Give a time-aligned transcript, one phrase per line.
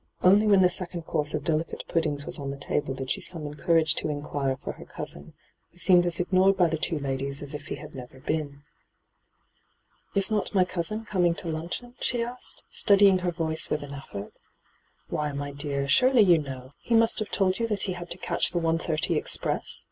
[0.23, 3.53] Only when the second course of delicate puddings was on the table did she summon
[3.53, 5.35] courage to inquire for her cousin,
[5.71, 8.63] who seemed aa ignored by the two ladies as if he had never been.
[9.35, 13.93] * Is not my cousin coming to luncheon?' she asked, steadying her voice with an
[13.93, 14.33] effort.'
[15.11, 18.17] Why, my dear, surely you know: he must have told you that he had to
[18.17, 19.79] catch the 1.30 express